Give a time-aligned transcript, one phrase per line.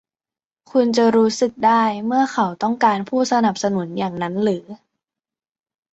[0.71, 4.65] คุณจะรู้สึกได้เมื่อเขาต้องการผู้สนับสนุนอย่างนั้นหรือ?